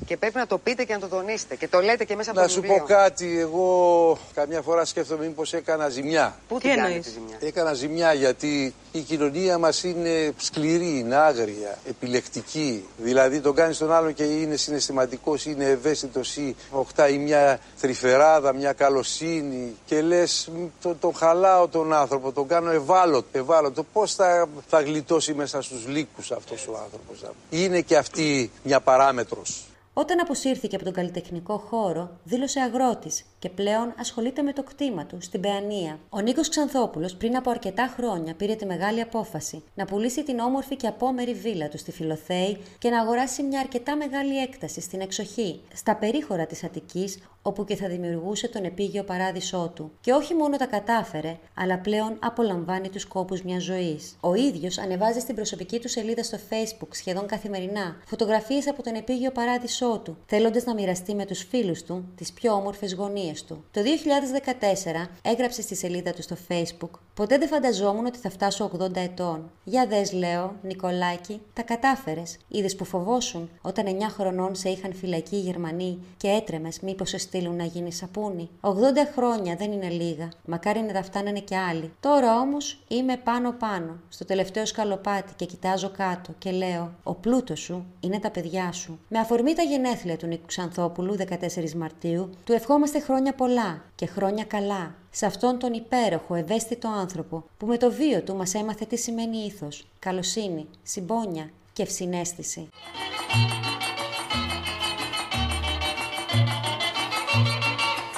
[0.08, 1.54] Και πρέπει να το πείτε και να το τονίσετε.
[1.56, 2.78] Και το λέτε και μέσα από Να το σου βιβλίο.
[2.80, 6.36] πω κάτι, εγώ καμιά φορά σκέφτομαι μήπως έκανα ζημιά.
[6.48, 12.84] Πού την κάνετε ζημιά; Έκανα ζημιά γιατί η κοινωνία μας είναι σκληρή, είναι άγρια, επιλεκτική.
[12.96, 18.72] Δηλαδή τον κάνεις τον άλλον και είναι συναισθηματικός, είναι ευαίσθητος ή οχτάει μια θρυφεράδα, μια
[18.72, 23.26] καλοσύνη και λες «Μ, τον, τον χαλάω τον άνθρωπο, τον κάνω ευάλωτο.
[23.32, 23.82] ευάλωτο.
[23.92, 27.30] Πώς θα, θα γλιτώσει μέσα στους λύκους αυτός ο άνθρωπος.
[27.50, 29.67] Είναι και αυτή μια παράμετρος.
[29.98, 35.18] Όταν αποσύρθηκε από τον καλλιτεχνικό χώρο, δήλωσε αγρότης και πλέον ασχολείται με το κτήμα του
[35.20, 35.98] στην Παιανία.
[36.08, 40.76] Ο Νίκος Ξανθόπουλος πριν από αρκετά χρόνια πήρε τη μεγάλη απόφαση να πουλήσει την όμορφη
[40.76, 45.60] και απόμερη βίλα του στη Φιλοθέη και να αγοράσει μια αρκετά μεγάλη έκταση στην εξοχή,
[45.74, 49.90] στα περίχωρα της Αττικής, όπου και θα δημιουργούσε τον επίγειο παράδεισό του.
[50.00, 54.16] Και όχι μόνο τα κατάφερε, αλλά πλέον απολαμβάνει τους κόπου μιας ζωής.
[54.20, 59.30] Ο ίδιος ανεβάζει στην προσωπική του σελίδα στο Facebook σχεδόν καθημερινά φωτογραφίες από τον επίγειο
[59.30, 63.64] παράδεισό του, θέλοντας να μοιραστεί με τους φίλους του τις πιο όμορφες γωνίες του.
[63.70, 68.96] Το 2014 έγραψε στη σελίδα του στο Facebook Ποτέ δεν φανταζόμουν ότι θα φτάσω 80
[68.96, 69.50] ετών.
[69.64, 72.36] Για δες, λέω, Νικολάκη, τα κατάφερες.
[72.48, 77.18] Είδες που φοβόσουν όταν 9 χρονών σε είχαν φυλακή οι Γερμανοί και έτρεμες μήπως σε
[77.18, 78.48] στείλουν να γίνει σαπούνι.
[78.60, 78.70] 80
[79.14, 80.28] χρόνια δεν είναι λίγα.
[80.44, 81.92] Μακάρι να τα φτάνανε και άλλοι.
[82.00, 87.86] Τώρα όμως είμαι πάνω-πάνω, στο τελευταίο σκαλοπάτι και κοιτάζω κάτω και λέω: Ο πλούτος σου
[88.00, 88.98] είναι τα παιδιά σου.
[89.08, 94.44] Με αφορμή τα γενέθλια του Νίκου Ξανθόπουλου, 14 Μαρτίου, του ευχόμαστε χρόνια πολλά και χρόνια
[94.44, 94.94] καλά.
[95.10, 99.36] Σε αυτόν τον υπέροχο, ευαίσθητο άνθρωπο που με το βίο του μας έμαθε τι σημαίνει
[99.36, 102.68] ήθος, καλοσύνη, συμπόνια και ευσυναίσθηση.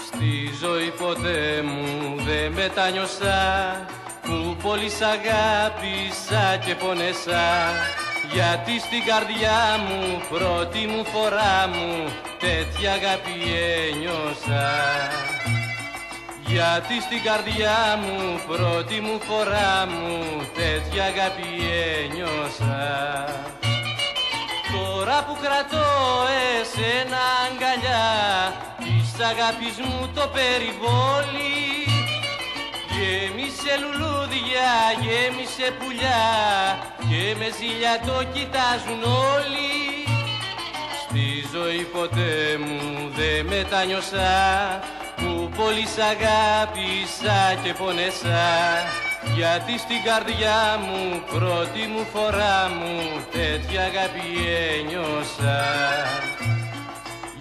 [0.07, 3.87] Στη ζωή ποτέ μου δεν μετάνιωσα
[4.23, 7.41] που πολύ σ' αγάπησα και πονέσα
[8.33, 11.91] γιατί στην καρδιά μου πρώτη μου φορά μου
[12.39, 13.37] τέτοια αγάπη
[13.89, 14.69] ένιωσα.
[16.47, 20.09] Γιατί στην καρδιά μου πρώτη μου φορά μου
[20.55, 21.49] τέτοια αγάπη
[21.99, 22.79] ένιωσα.
[24.73, 25.87] Τώρα που κρατώ
[26.61, 28.09] εσένα αγκαλιά
[28.79, 31.61] της αγάπης μου το περιβόλι
[33.01, 34.71] Γέμισε λουλούδια,
[35.03, 36.25] γέμισε πουλιά
[37.09, 39.03] και με ζήλια το κοιτάζουν
[39.35, 39.73] όλοι.
[41.03, 42.35] Στη ζωή ποτέ
[42.65, 42.79] μου
[43.17, 44.33] δεν μετάνιωσα
[45.17, 48.49] που πολύ σ' αγάπησα και πονέσα.
[49.37, 52.95] Γιατί στην καρδιά μου πρώτη μου φορά μου
[53.31, 54.27] τέτοια αγάπη
[54.79, 55.59] ένιωσα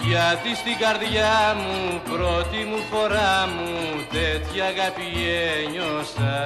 [0.09, 3.69] γιατί στην καρδιά μου πρώτη μου φορά μου
[4.09, 5.07] τέτοια αγάπη
[5.63, 6.37] ένιωσα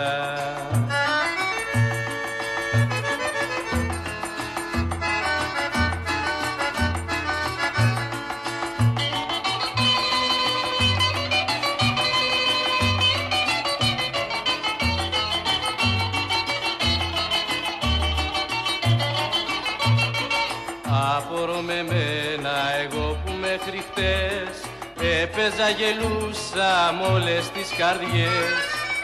[25.21, 28.55] Έπαιζα γελούσα μ' όλες τις καρδιές.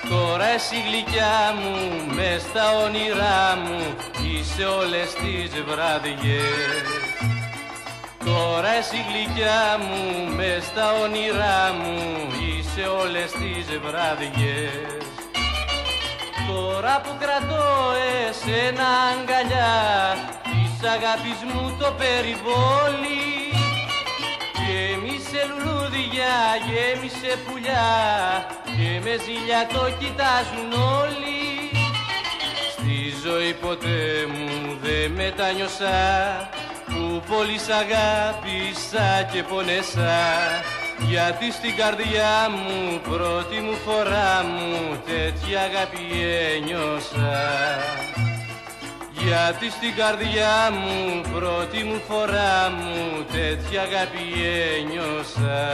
[0.09, 1.75] Τώρα εσύ γλυκιά μου,
[2.15, 3.79] μες στα όνειρά μου
[4.27, 6.87] Είσαι όλες τις βραδιές.
[8.25, 11.97] Τώρα εσύ γλυκιά μου, μες στα όνειρά μου
[12.45, 15.03] Είσαι όλες τις βραδιές.
[16.49, 17.65] Τώρα που κρατώ
[18.27, 19.73] εσένα αγκαλιά
[20.43, 23.48] Της αγάπης μου το περιβόλι
[25.31, 26.35] Γέμισε λουλούδια,
[26.67, 27.89] γέμισε πουλιά
[28.65, 30.71] Και με ζήλια το κοιτάζουν
[31.01, 31.41] όλοι.
[32.71, 35.99] Στη ζωή ποτέ μου δεν μετανιώσα
[36.85, 40.17] Που πολύ σ' αγάπησα και πονέσα.
[41.09, 46.03] Γιατί στην καρδιά μου πρώτη μου φορά μου τέτοια αγάπη
[46.55, 47.39] ένιωσα
[49.25, 54.25] γιατί στην καρδιά μου πρώτη μου φορά μου τέτοια αγάπη
[54.77, 55.67] ένιωσα